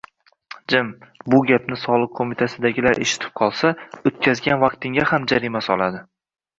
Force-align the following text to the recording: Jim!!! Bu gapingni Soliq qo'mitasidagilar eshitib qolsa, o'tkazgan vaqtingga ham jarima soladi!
Jim!!! 0.73 0.87
Bu 1.33 1.41
gapingni 1.51 1.77
Soliq 1.81 2.17
qo'mitasidagilar 2.21 3.05
eshitib 3.07 3.39
qolsa, 3.43 3.75
o'tkazgan 4.13 4.63
vaqtingga 4.69 5.11
ham 5.15 5.33
jarima 5.35 5.67
soladi! 5.73 6.07